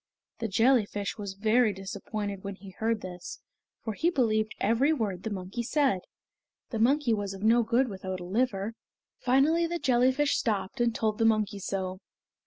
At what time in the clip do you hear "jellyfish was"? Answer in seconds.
0.47-1.35